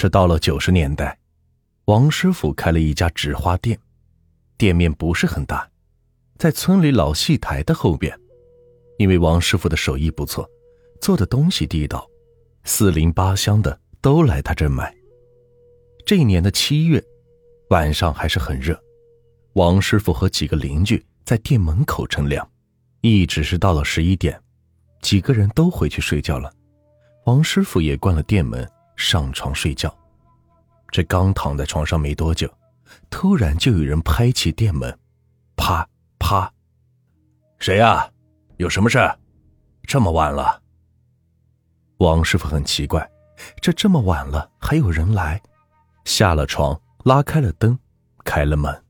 [0.00, 1.18] 是到了九十年代，
[1.84, 3.78] 王师傅开了一家纸花店，
[4.56, 5.68] 店面不是很大，
[6.38, 8.18] 在村里老戏台的后边。
[8.96, 10.48] 因为王师傅的手艺不错，
[11.02, 12.08] 做的东西地道，
[12.64, 14.90] 四邻八乡的都来他这买。
[16.06, 17.04] 这一年的七月，
[17.68, 18.82] 晚上还是很热，
[19.52, 22.50] 王师傅和几个邻居在店门口乘凉，
[23.02, 24.40] 一直是到了十一点，
[25.02, 26.50] 几个人都回去睡觉了，
[27.26, 28.66] 王师傅也关了店门。
[29.00, 29.92] 上床睡觉，
[30.90, 32.46] 这刚躺在床上没多久，
[33.08, 34.96] 突然就有人拍起店门，
[35.56, 35.88] 啪
[36.18, 36.52] 啪。
[37.58, 38.06] 谁呀？
[38.58, 38.98] 有什么事？
[39.84, 40.60] 这么晚了。
[41.96, 43.10] 王师傅很奇怪，
[43.62, 45.40] 这这么晚了还有人来，
[46.04, 47.78] 下了床，拉开了灯，
[48.22, 48.84] 开了门。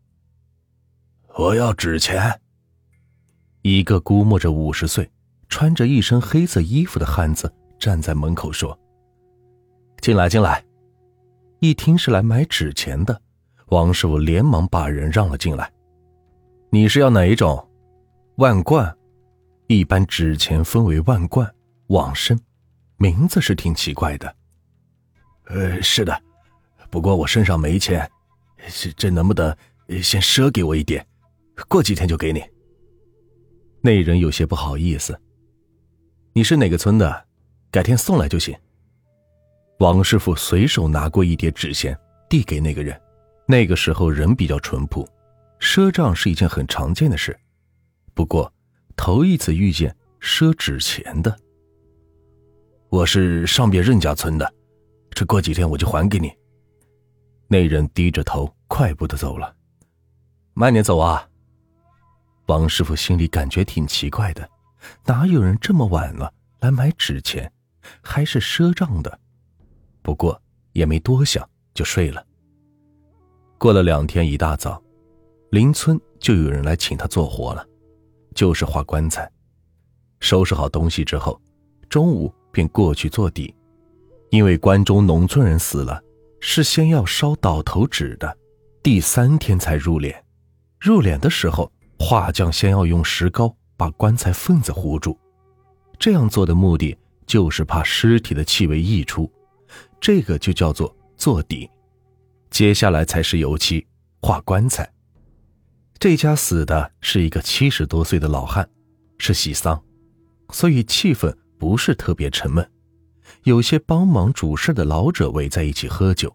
[1.39, 2.41] 我要纸钱。
[3.63, 5.09] 一个估摸着五十岁、
[5.49, 8.77] 穿着一身黑色衣服的汉子站在门口说。
[10.01, 10.65] 进来，进来！
[11.59, 13.21] 一听是来买纸钱的，
[13.67, 15.71] 王师傅连忙把人让了进来。
[16.71, 17.69] 你是要哪一种？
[18.37, 18.97] 万贯？
[19.67, 21.49] 一般纸钱分为万贯、
[21.89, 22.39] 往生，
[22.97, 24.35] 名字是挺奇怪的。
[25.45, 26.19] 呃，是的，
[26.89, 28.11] 不过我身上没钱，
[28.97, 29.55] 这能不能
[30.03, 31.07] 先赊给我一点？
[31.69, 32.43] 过几天就给你。
[33.83, 35.21] 那人有些不好意思。
[36.33, 37.27] 你是哪个村的？
[37.71, 38.57] 改天送来就行。
[39.81, 43.01] 王师傅随手拿过一叠纸钱，递给那个人。
[43.47, 45.09] 那个时候人比较淳朴，
[45.59, 47.35] 赊账是一件很常见的事。
[48.13, 48.53] 不过，
[48.95, 51.35] 头一次遇见赊纸钱的。
[52.91, 54.53] 我是上边任家村的，
[55.13, 56.31] 这过几天我就还给你。
[57.49, 59.57] 那人低着头，快步的走了。
[60.53, 61.27] 慢点走啊！
[62.49, 64.47] 王师傅心里感觉挺奇怪的，
[65.07, 67.51] 哪有人这么晚了来买纸钱，
[68.03, 69.19] 还是赊账的？
[70.03, 70.41] 不过
[70.73, 72.25] 也没多想，就睡了。
[73.59, 74.83] 过了两天，一大早，
[75.51, 77.67] 邻村就有人来请他做活了，
[78.35, 79.31] 就是画棺材。
[80.21, 81.41] 收拾好东西之后，
[81.89, 83.55] 中午便过去做底。
[84.31, 86.01] 因为关中农村人死了，
[86.41, 88.37] 是先要烧倒头纸的，
[88.83, 90.15] 第三天才入殓。
[90.79, 95.19] 入殓的时候，画匠先要用石膏把棺材缝子糊住。
[95.99, 99.31] 这样做的目的就是怕尸体的气味溢出。
[100.01, 101.71] 这个就叫做做底，
[102.51, 103.87] 接下来才是油漆、
[104.23, 104.91] 画棺材。
[105.99, 108.67] 这家死的是一个七十多岁的老汉，
[109.19, 109.83] 是喜丧，
[110.51, 112.67] 所以气氛不是特别沉闷。
[113.45, 116.35] 有些帮忙主事的老者围在一起喝酒，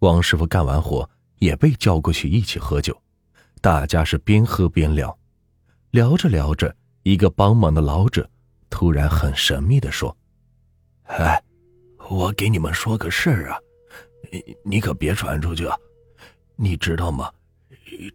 [0.00, 1.08] 王师傅干完活
[1.38, 3.00] 也被叫过去一起喝酒，
[3.60, 5.16] 大家是边喝边聊，
[5.92, 6.74] 聊着聊着，
[7.04, 8.28] 一个帮忙的老者
[8.68, 10.16] 突然很神秘的说
[11.06, 11.40] ：“哎。”
[12.10, 13.60] 我给你们说个事儿啊，
[14.32, 15.78] 你你可别传出去啊！
[16.56, 17.30] 你知道吗？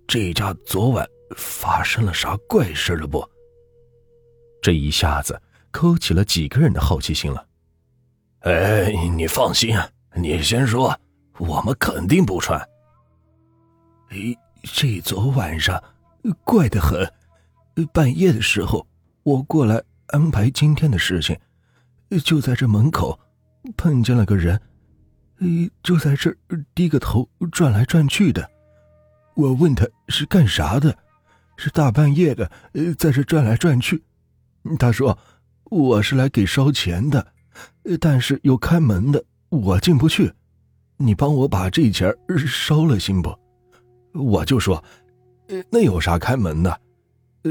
[0.06, 1.08] 这家昨晚
[1.38, 3.26] 发生了啥怪事了不？
[4.62, 5.42] 这一下子
[5.72, 7.48] 勾起了几个人的好奇心了。
[8.42, 10.94] 哎，你放心啊，你先说，
[11.38, 12.60] 我们肯定不传。
[14.10, 14.18] 哎，
[14.62, 15.82] 这昨晚上
[16.44, 17.10] 怪得很，
[17.94, 18.86] 半夜的时候
[19.24, 21.40] 我过来安排今天的事情，
[22.26, 23.18] 就在这门口。
[23.78, 24.60] 碰见了个人，
[25.40, 26.36] 诶，就在这
[26.74, 28.50] 低个头转来转去的。
[29.36, 30.98] 我问他是干啥的，
[31.58, 32.50] 是大半夜的，
[32.98, 34.02] 在这转来转去。
[34.80, 35.18] 他说
[35.66, 37.26] 我是来给烧钱的，
[38.00, 40.32] 但是有开门的，我进不去。
[40.98, 42.16] 你帮我把这钱
[42.48, 43.38] 烧了行不？
[44.14, 44.82] 我就说，
[45.70, 46.80] 那有啥开门的？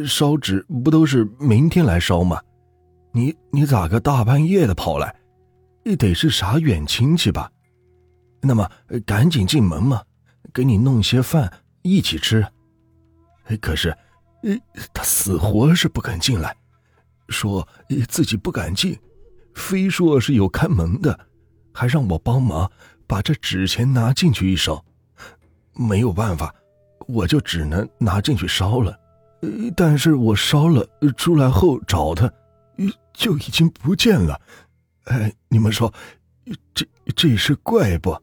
[0.06, 2.40] 烧纸不都是明天来烧吗？
[3.12, 5.14] 你你咋个大半夜的跑来？
[5.96, 7.50] 得是啥远亲戚吧？
[8.40, 8.70] 那么
[9.06, 10.02] 赶紧进门嘛，
[10.52, 11.50] 给你弄些饭
[11.82, 12.46] 一起吃。
[13.60, 13.96] 可是，
[14.92, 16.54] 他死活是不肯进来，
[17.28, 17.66] 说
[18.08, 18.98] 自己不敢进，
[19.54, 21.18] 非说是有看门的，
[21.72, 22.70] 还让我帮忙
[23.06, 24.84] 把这纸钱拿进去一烧。
[25.74, 26.54] 没有办法，
[27.06, 28.98] 我就只能拿进去烧了。
[29.76, 32.30] 但是我烧了出来后找他，
[33.12, 34.40] 就已经不见了。
[35.04, 35.92] 哎，你们说，
[36.72, 38.16] 这这是怪不？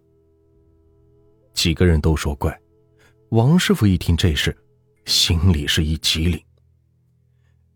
[1.53, 2.59] 几个人都说怪。
[3.29, 4.55] 王师傅一听这事，
[5.05, 6.41] 心里是一激灵。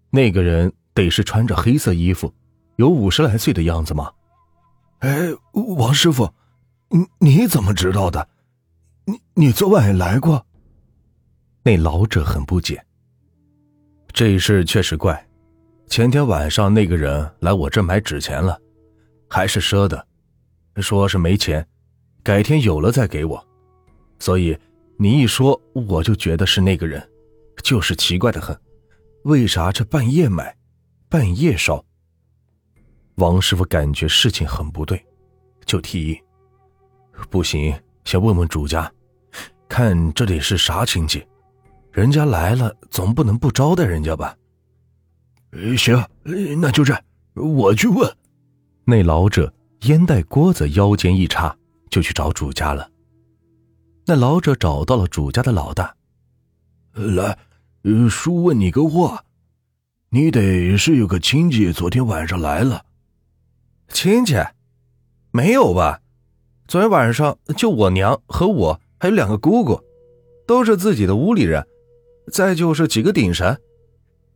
[0.09, 2.33] 那个人得是穿着黑色衣服，
[2.77, 4.11] 有五十来岁的样子吗？
[4.99, 5.29] 哎，
[5.77, 6.33] 王师傅，
[6.89, 8.27] 你你怎么知道的？
[9.05, 10.45] 你你昨晚也来过？
[11.63, 12.83] 那老者很不解。
[14.13, 15.27] 这事确实怪。
[15.87, 18.59] 前天晚上那个人来我这买纸钱了。
[19.35, 20.07] 还是赊的，
[20.77, 21.67] 说是没钱，
[22.23, 23.47] 改天有了再给我。
[24.17, 24.57] 所以
[24.97, 27.05] 你一说，我就觉得是那个人，
[27.61, 28.57] 就是奇怪的很，
[29.25, 30.55] 为啥这半夜买，
[31.09, 31.83] 半夜烧？
[33.15, 35.05] 王师傅感觉事情很不对，
[35.65, 36.21] 就提议：
[37.29, 38.89] 不行，先问问主家，
[39.67, 41.27] 看这里是啥亲戚，
[41.91, 44.33] 人家来了总不能不招待人家吧？
[45.77, 46.01] 行，
[46.61, 46.97] 那就这，
[47.33, 48.09] 我去问。
[48.87, 49.51] 那老者
[49.81, 51.57] 烟袋锅子腰间一插，
[51.89, 52.89] 就去找主家了。
[54.05, 55.95] 那老者找到了主家的老大，
[56.93, 57.37] 来，
[58.07, 59.23] 叔问你个话，
[60.09, 62.85] 你得是有个亲戚昨天晚上来了。
[63.89, 64.35] 亲戚？
[65.31, 66.01] 没有吧？
[66.67, 69.81] 昨天晚上就我娘和我还有两个姑姑，
[70.45, 71.65] 都是自己的屋里人，
[72.31, 73.59] 再就是几个顶神。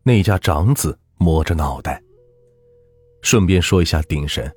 [0.01, 2.01] 那家长子摸着脑袋。
[3.21, 4.51] 顺便说一下顶神，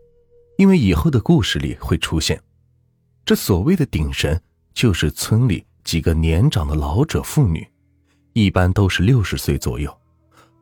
[0.57, 2.41] 因为以后的故事里会出现，
[3.25, 4.41] 这所谓的顶神。
[4.75, 7.63] 就是村里几个年长的老者妇女，
[8.33, 9.95] 一般都是六十岁左右，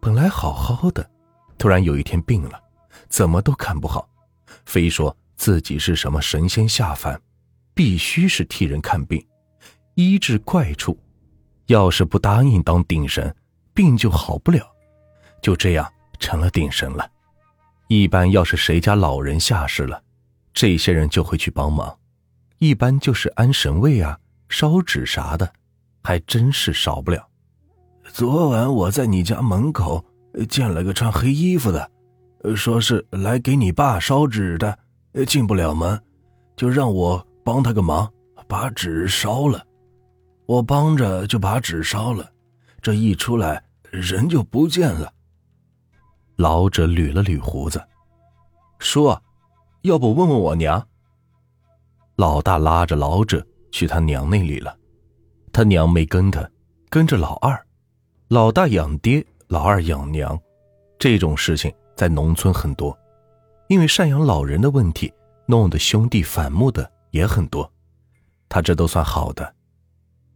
[0.01, 1.09] 本来好好的，
[1.57, 2.61] 突然有一天病了，
[3.09, 4.09] 怎么都看不好，
[4.67, 7.23] 非说自己是什么神仙下凡，
[7.73, 9.25] 必须是替人看病，
[9.95, 10.99] 医治怪处，
[11.67, 13.33] 要是不答应当顶神，
[13.73, 14.67] 病就好不了，
[15.41, 15.89] 就这样
[16.19, 17.09] 成了顶神了。
[17.91, 20.01] 一般要是谁家老人下世了，
[20.55, 21.99] 这些人就会去帮忙。
[22.59, 24.17] 一般就是安神位啊，
[24.49, 25.53] 烧纸啥的，
[26.01, 27.27] 还真是少不了。
[28.13, 30.05] 昨晚我在你家门口
[30.49, 31.91] 见了个穿黑衣服的，
[32.55, 34.79] 说是来给你爸烧纸的，
[35.27, 36.01] 进不了门，
[36.57, 38.09] 就让我帮他个忙，
[38.47, 39.61] 把纸烧了。
[40.47, 42.31] 我帮着就把纸烧了，
[42.81, 45.13] 这一出来人就不见了。
[46.41, 47.87] 老者捋了捋胡子，
[48.79, 49.23] 说
[49.85, 50.89] ：“要不问问我娘？”
[52.17, 54.75] 老大拉着老者去他娘那里了，
[55.53, 56.51] 他娘没跟他，
[56.89, 57.63] 跟着老二。
[58.29, 60.41] 老大养爹，老二养娘，
[60.99, 62.99] 这种事情在农村很多，
[63.69, 65.13] 因为赡养老人的问题，
[65.45, 67.71] 弄得兄弟反目的也很多。
[68.49, 69.55] 他这都算好的，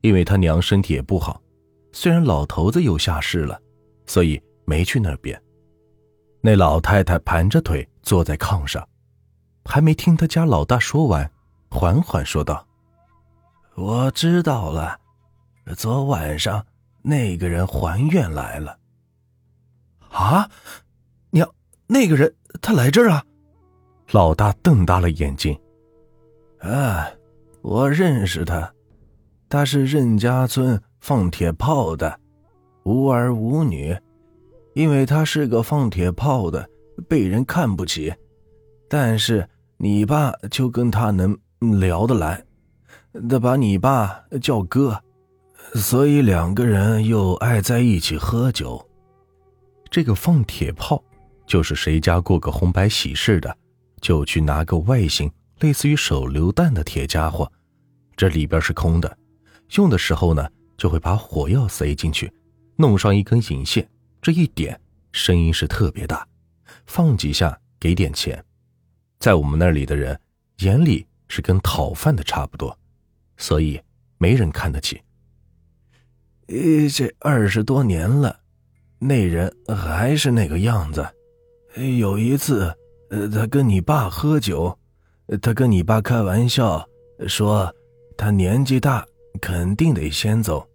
[0.03, 1.41] 因为他娘身体也不好，
[1.93, 3.59] 虽然老头子有下世了，
[4.05, 5.41] 所以没去那边。
[6.47, 8.87] 那老太太盘着腿坐在炕上，
[9.65, 11.31] 还没听他家老大说完。
[11.71, 12.67] 缓缓说道
[13.77, 15.01] ：“我知道了，
[15.75, 16.63] 昨晚上
[17.01, 18.79] 那个人还愿来了。
[20.11, 20.47] 啊，
[21.31, 21.49] 娘，
[21.87, 23.25] 那个人他来这儿啊？”
[24.13, 25.59] 老大瞪大了眼睛。
[26.61, 27.09] “啊，
[27.63, 28.71] 我认识他，
[29.49, 32.21] 他是任家村放铁炮的，
[32.83, 33.99] 无儿无女，
[34.75, 36.69] 因为他是个放铁炮的，
[37.09, 38.13] 被人看不起。
[38.89, 39.49] 但是
[39.79, 41.37] 你爸就跟他能。”
[41.81, 42.45] 聊得来，
[43.31, 45.01] 他把你爸叫哥，
[45.77, 48.87] 所以两个人又爱在一起喝酒。
[49.91, 51.03] 这个放铁炮，
[51.47, 53.57] 就是谁家过个红白喜事的，
[54.03, 55.31] 就去拿个外形
[55.61, 57.51] 类似于手榴弹的铁家伙，
[58.15, 59.17] 这里边是空的，
[59.77, 62.31] 用的时候呢，就会把火药塞进去，
[62.77, 63.89] 弄上一根引线，
[64.25, 64.81] 这一点
[65.13, 66.27] 声音是特别大，
[66.87, 68.43] 放几下给点钱，
[69.21, 70.19] 在我们那里的人
[70.61, 71.07] 眼里。
[71.27, 72.79] 是跟讨饭的差不多，
[73.39, 73.81] 所以
[74.19, 75.01] 没人看得起。
[76.47, 78.39] 这二十多年了，
[79.01, 81.05] 那人还是那个样子。
[81.99, 82.73] 有一次，
[83.33, 84.79] 他跟你爸喝酒，
[85.43, 86.87] 他跟你爸开玩笑
[87.27, 87.75] 说，
[88.17, 89.05] 他年纪大，
[89.41, 90.69] 肯定得先走。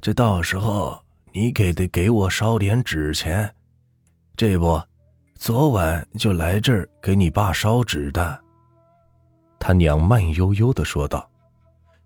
[0.00, 0.98] 这到时候
[1.32, 3.54] 你给得给我烧点纸钱。
[4.36, 4.80] 这不，
[5.34, 8.40] 昨晚就来这儿给你爸烧纸的。
[9.58, 11.28] 他娘慢悠悠的说道：“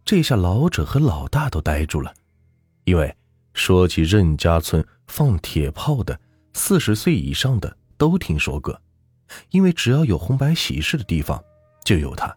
[0.05, 2.12] 这下老者和老大都呆住了，
[2.85, 3.14] 因为
[3.52, 6.19] 说起任家村放铁炮的，
[6.55, 8.81] 四十岁以上的都听说过，
[9.50, 11.43] 因为只要有红白喜事的地方
[11.85, 12.35] 就有他。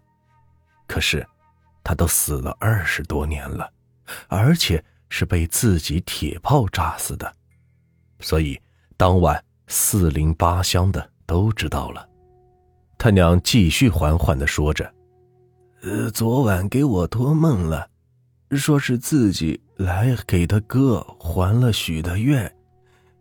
[0.86, 1.26] 可是，
[1.84, 3.72] 他都死了二十多年了，
[4.28, 7.34] 而且是被自己铁炮炸死的，
[8.20, 8.60] 所以
[8.98, 12.08] 当晚四邻八乡的都知道了。”
[12.98, 14.92] 他娘继续缓缓的说着。
[15.82, 17.88] 呃，昨晚给我托梦了，
[18.52, 22.52] 说是自己来给他哥还了许的愿，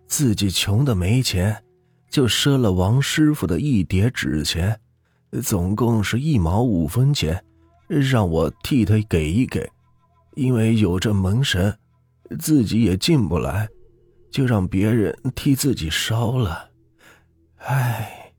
[0.06, 1.62] 自己穷的没钱，
[2.08, 4.80] 就赊了王师傅的一叠纸钱，
[5.42, 7.44] 总共是一毛五分钱，
[7.88, 9.70] 让我替他给一给，
[10.34, 11.76] 因为有这门神，
[12.38, 13.68] 自己也进不来，
[14.30, 16.70] 就让别人替自己烧了。
[17.58, 18.32] 唉。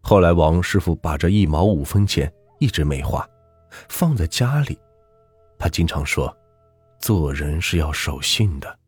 [0.00, 2.32] 后来王师傅把这一毛五分钱。
[2.60, 3.26] 一直没花，
[3.88, 4.78] 放在家里。
[5.58, 6.36] 他经常说，
[6.98, 8.79] 做人是要守信的。